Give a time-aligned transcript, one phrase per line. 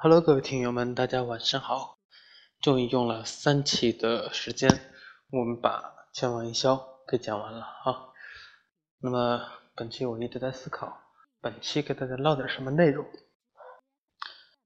[0.00, 1.98] Hello，各位听友们，大家晚上好。
[2.60, 4.70] 终于用了三期的时间，
[5.32, 8.14] 我们把全网营销给讲完了啊。
[9.00, 10.96] 那么本期我一直在思考，
[11.40, 13.04] 本期给大家唠点什么内容。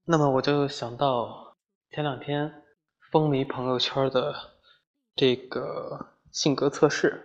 [0.04, 1.56] 那么我就想到
[1.88, 2.62] 前两天
[3.10, 4.34] 风靡朋友圈的
[5.16, 7.24] 这个性格测试，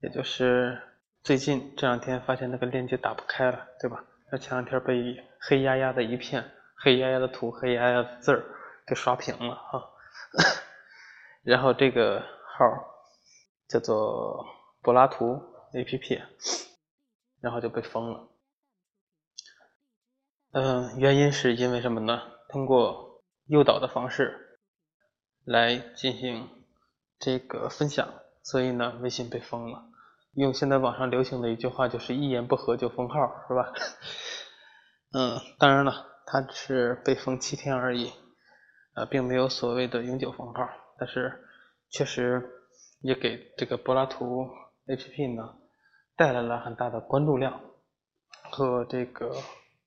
[0.00, 0.82] 也就是
[1.22, 4.04] 最近这两天发现那个链接打不开了，对吧？
[4.32, 6.50] 那前两天被黑压压的一片。
[6.84, 8.44] 黑压压的图，黑压压的字儿
[8.86, 9.90] 给刷屏了哈，
[11.42, 12.20] 然后这个
[12.58, 12.66] 号
[13.66, 14.44] 叫做
[14.82, 15.40] 柏拉图
[15.72, 16.22] APP，
[17.40, 18.28] 然后就被封了。
[20.52, 22.20] 嗯，原因是因为什么呢？
[22.50, 24.60] 通过诱导的方式
[25.44, 26.48] 来进行
[27.18, 28.06] 这个分享，
[28.42, 29.86] 所以呢，微信被封了。
[30.34, 33.16] 用现在网上流行的一句话就是“一言不合就封号”，
[33.48, 33.72] 是吧？
[35.16, 36.13] 嗯，当然了。
[36.26, 38.12] 它只是被封七天而已，
[38.94, 41.44] 呃，并没有所谓的永久封号，但是
[41.90, 42.42] 确实
[43.00, 44.48] 也给这个柏拉图
[44.86, 45.54] APP 呢
[46.16, 47.60] 带来了很大的关注量
[48.50, 49.36] 和这个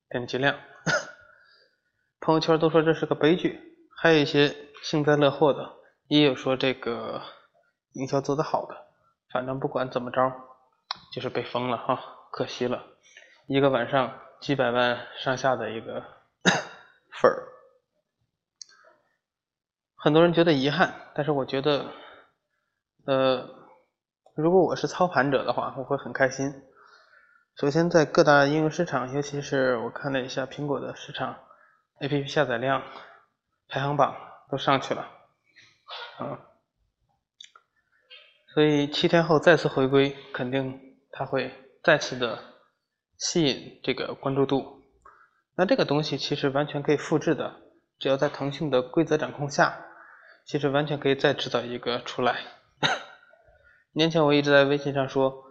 [0.09, 0.55] 点击量。
[2.21, 3.59] 朋友圈都说这是个悲剧，
[3.95, 5.73] 还有一些幸灾乐祸的，
[6.07, 7.21] 也有说这个
[7.93, 8.75] 营销做得好的。
[9.31, 10.31] 反正不管怎么着，
[11.13, 11.99] 就是被封了哈，
[12.31, 12.85] 可惜了，
[13.47, 16.16] 一个晚上几百万上下的一个。
[17.19, 17.47] 粉儿，
[19.95, 21.91] 很多人觉得遗憾，但是我觉得，
[23.05, 23.49] 呃，
[24.35, 26.63] 如果我是操盘者的话，我会很开心。
[27.55, 31.37] 首先，在各大应用市场，尤其是我看了一下苹果的市场
[31.99, 32.83] ，APP 下载量
[33.67, 34.15] 排行榜
[34.51, 35.01] 都上去了，
[36.19, 36.39] 啊，
[38.53, 40.79] 所以七天后再次回归，肯定
[41.11, 41.51] 它会
[41.83, 42.39] 再次的
[43.17, 44.83] 吸引这个关注度。
[45.59, 47.55] 那这个东西其实完全可以复制的，
[47.97, 49.87] 只要在腾讯的规则掌控下，
[50.45, 52.41] 其实完全可以再制造一个出来。
[53.91, 55.45] 年前我一直在微信上说，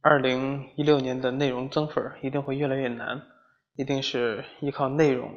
[0.00, 3.26] 二零一六年的内容增粉一定会越来越难，
[3.74, 5.34] 一定是依靠内容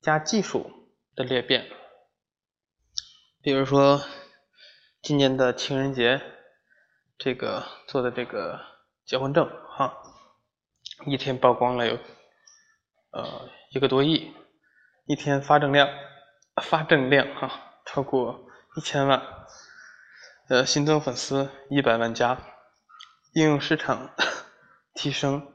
[0.00, 0.70] 加技术
[1.14, 1.66] 的裂变。
[3.42, 4.00] 比如说
[5.02, 6.22] 今年的情人节，
[7.18, 8.58] 这个做的这个
[9.04, 9.94] 结婚证哈，
[11.04, 11.98] 一天曝光了有。
[13.12, 14.32] 呃，一个多亿，
[15.06, 15.88] 一天发证量，
[16.62, 19.20] 发证量哈，超过一千万，
[20.48, 22.38] 呃，新增粉丝一百万加，
[23.34, 24.14] 应用市场
[24.94, 25.52] 提升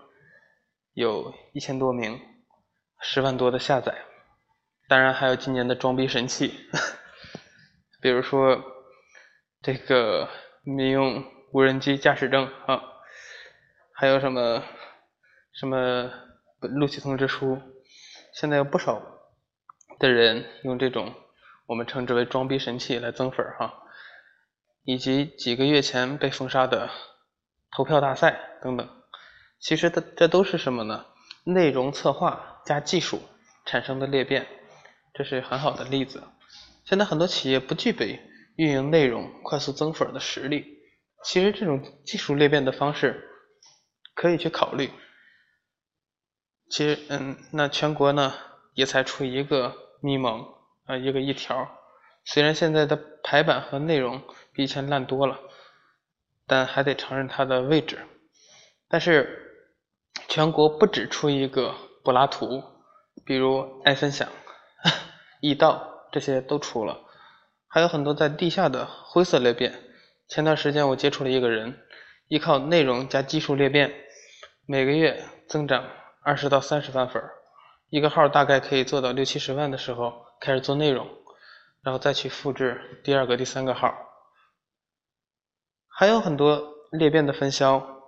[0.92, 2.20] 有一千多名，
[3.00, 4.04] 十万多的下载，
[4.90, 6.54] 当然还有今年的装逼神器，
[8.02, 8.62] 比如说
[9.62, 10.30] 这个
[10.64, 11.24] 民用
[11.54, 12.84] 无人机驾驶证啊，
[13.94, 14.62] 还有什么
[15.54, 16.25] 什么。
[16.68, 17.62] 录取通知书，
[18.34, 19.02] 现在有不少
[20.00, 21.14] 的人用这种
[21.68, 23.74] 我们称之为“装逼神器”来增粉儿哈，
[24.84, 26.90] 以及几个月前被封杀的
[27.72, 28.88] 投票大赛等等，
[29.60, 31.06] 其实这这都是什么呢？
[31.44, 33.22] 内容策划加技术
[33.66, 34.48] 产生的裂变，
[35.14, 36.24] 这是很好的例子。
[36.86, 38.20] 现在很多企业不具备
[38.56, 40.80] 运营内容快速增粉的实力，
[41.24, 43.28] 其实这种技术裂变的方式
[44.14, 44.90] 可以去考虑。
[46.70, 48.34] 其实，嗯，那全国呢
[48.74, 50.46] 也才出一个咪蒙
[50.86, 51.70] 啊，一个一条。
[52.26, 54.22] 虽然现在的排版和内容
[54.52, 55.40] 比以前烂多了，
[56.48, 58.00] 但还得承认它的位置。
[58.90, 59.64] 但是，
[60.28, 62.64] 全国不止出一个柏拉图，
[63.26, 64.28] 比如爱分享、
[65.40, 67.00] 易道这些都出了，
[67.68, 69.82] 还有很多在地下的灰色裂变。
[70.28, 71.80] 前段时间我接触了一个人，
[72.28, 73.94] 依靠内容加技术裂变，
[74.66, 75.88] 每个月增长。
[76.26, 77.36] 二十到三十万粉儿，
[77.90, 81.08] 一个号大概可以做到六七十万的时候，开始做内容，
[81.84, 83.94] 然后再去复制第二个、第三个号。
[85.88, 88.02] 还有很多裂变的分销，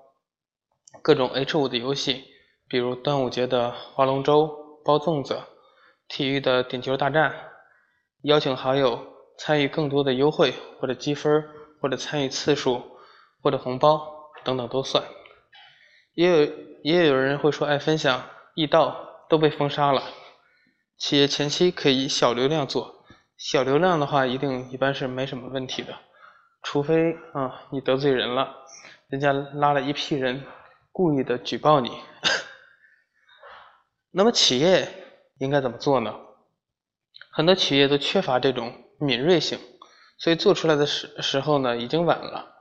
[1.03, 2.25] 各种 H 五的游戏，
[2.67, 5.39] 比如端午节的划龙舟、包粽子，
[6.07, 7.51] 体育的点球大战，
[8.23, 11.47] 邀请好友参与更多的优惠或者积分，
[11.79, 12.81] 或者参与次数
[13.43, 15.03] 或者红包等等都算。
[16.15, 16.51] 也有
[16.87, 18.23] 也有人会说，爱分享、
[18.55, 20.03] 易到都被封杀了。
[20.97, 23.03] 企业前期可以小流量做，
[23.35, 25.93] 小流量的话，一定一般是没什么问题的，
[26.63, 28.55] 除非啊你得罪人了，
[29.09, 30.45] 人家拉了一批人
[30.93, 31.91] 故意的举报你。
[34.11, 34.87] 那么企业
[35.39, 36.15] 应该怎么做呢？
[37.33, 39.59] 很多企业都缺乏这种敏锐性，
[40.17, 42.55] 所以做出来的时时候呢，已经晚了。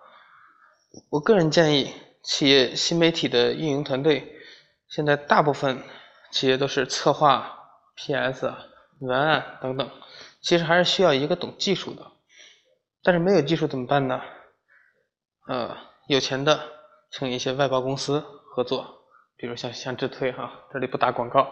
[1.11, 1.95] 我个人建议。
[2.27, 4.37] 企业新媒体的运营团队，
[4.89, 5.81] 现在大部分
[6.33, 8.53] 企业都是策划 PS、
[8.99, 9.89] 文案等等，
[10.41, 12.05] 其实还是需要一个懂技术的。
[13.05, 14.21] 但是没有技术怎么办呢？
[15.47, 15.77] 呃，
[16.09, 16.61] 有钱的
[17.13, 18.19] 请一些外包公司
[18.51, 19.05] 合作，
[19.37, 21.49] 比如像像智推哈，这里不打广告。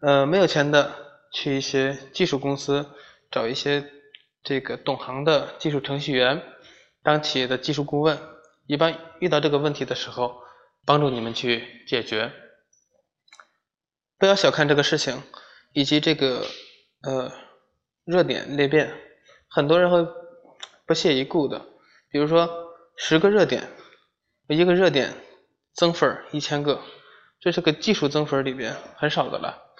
[0.00, 0.94] 呃，没有钱的
[1.32, 2.88] 去一些技术公司
[3.32, 3.84] 找一些
[4.44, 6.40] 这个懂行的技术程序员
[7.02, 8.16] 当企业的技术顾问，
[8.66, 10.42] 一般遇到这个问题的时候，
[10.84, 12.32] 帮助你们去解决。
[14.18, 15.22] 不要小看这个事情，
[15.72, 16.44] 以及这个
[17.02, 17.32] 呃
[18.04, 18.92] 热点裂变，
[19.48, 20.06] 很多人会。
[20.88, 21.66] 不屑一顾的，
[22.10, 22.48] 比如说
[22.96, 23.68] 十个热点，
[24.46, 25.12] 一个热点
[25.74, 26.80] 增粉一千个，
[27.40, 29.74] 这是个技术增粉里边很少的了。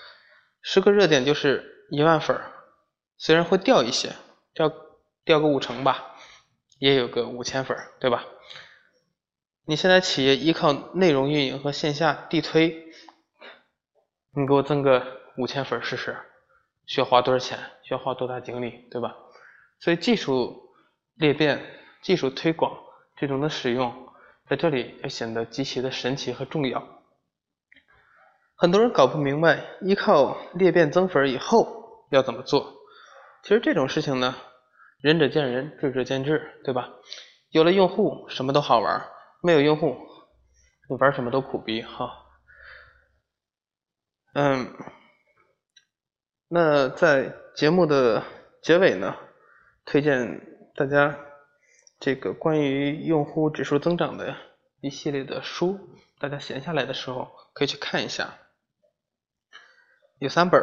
[0.63, 2.37] 十个热点就是一万粉，
[3.19, 4.17] 虽然会掉一些，
[4.53, 4.73] 掉
[5.25, 6.17] 掉个五成吧，
[6.81, 8.25] 也有个五千粉，对吧？
[9.67, 12.87] 你现在企业依靠内容运营和线下地推，
[14.35, 15.05] 你给我增个
[15.37, 16.17] 五千粉试试，
[16.87, 17.59] 需要花多少钱？
[17.83, 19.17] 需要花多大精力，对吧？
[19.81, 20.65] 所以技术。
[21.17, 21.65] 裂变、
[22.03, 22.79] 技术推广
[23.17, 23.91] 这种的使用，
[24.51, 26.87] 在这里就显得极其的神奇和重要。
[28.55, 32.75] 很多人搞不明白，依靠裂变增粉以后要怎么做。
[33.43, 34.37] 其实这种事情呢，
[35.01, 36.91] 仁者见仁，智者见智，对吧？
[37.49, 39.01] 有了用户，什么都好玩；
[39.47, 39.97] 没有用户，
[40.89, 42.27] 你玩什么都苦逼哈。
[44.35, 44.75] 嗯，
[46.49, 48.25] 那在节目的
[48.61, 49.15] 结尾呢，
[49.85, 50.55] 推荐。
[50.75, 51.19] 大家
[51.99, 54.37] 这个关于用户指数增长的
[54.83, 55.79] 一系列的书，
[56.19, 58.35] 大家闲下来的时候可以去看一下。
[60.19, 60.61] 有三本，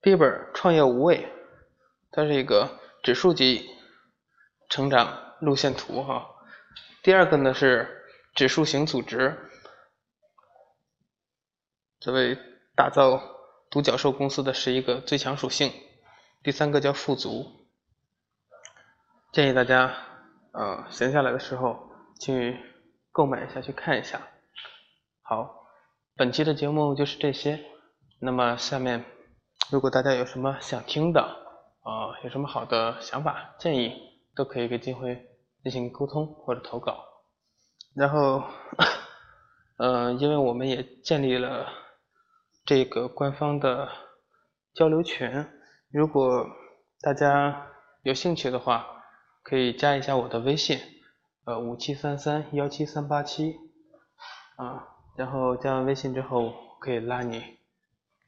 [0.00, 1.18] 第一本《创业无畏》，
[2.10, 3.68] 它是一个指数级
[4.70, 6.26] 成长路线图哈。
[7.02, 7.84] 第二个呢是
[8.36, 9.30] 《指数型组织》，
[11.98, 12.36] 作为
[12.76, 13.22] 打造
[13.70, 15.72] 独角兽公司的十一个最强属性。
[16.42, 17.66] 第三个叫富足。
[19.32, 19.94] 建议大家，
[20.52, 21.88] 呃，闲下来的时候
[22.20, 22.58] 去
[23.12, 24.20] 购买一下，去看一下。
[25.22, 25.64] 好，
[26.16, 27.64] 本期的节目就是这些。
[28.20, 29.06] 那么下面，
[29.70, 33.96] 如果大家有什么想听的，啊，有什么好的想法建议，
[34.34, 35.29] 都可以给金辉
[35.62, 37.04] 进行沟通或者投稿。
[37.94, 38.42] 然后，
[39.78, 41.66] 呃，因为我们也建立了
[42.64, 43.88] 这个官方的
[44.74, 45.46] 交流群，
[45.90, 46.46] 如果
[47.00, 47.68] 大家
[48.02, 48.96] 有兴趣的话。
[49.42, 50.78] 可以加一下我的微信，
[51.46, 53.56] 呃，五七三三幺七三八七，
[54.56, 54.86] 啊，
[55.16, 57.42] 然后加完微信之后，可以拉你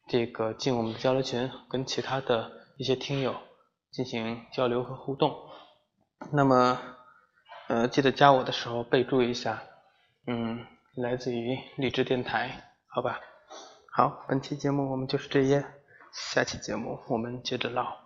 [0.08, 3.36] 这个进我们的交流群，跟其他的一些听友
[3.90, 5.36] 进行交流和互动。
[6.32, 6.80] 那么，
[7.72, 9.62] 呃，记得加我的时候备注一下，
[10.26, 13.18] 嗯，来自于励志电台，好吧？
[13.90, 15.64] 好，本期节目我们就是这些，
[16.12, 18.01] 下期节目我们接着唠。